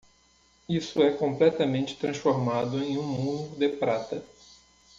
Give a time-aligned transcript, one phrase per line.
[0.67, 4.25] Isso é completamente transformado em um mundo de prata.